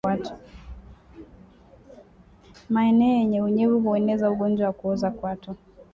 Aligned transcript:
Maeneo 2.69 3.17
yenye 3.17 3.41
unyevu 3.41 3.79
hueneza 3.79 4.31
ugonjwa 4.31 4.67
wa 4.67 4.73
kuoza 4.73 5.11
kwato 5.11 5.55